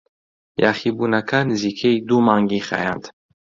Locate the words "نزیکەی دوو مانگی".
1.51-2.65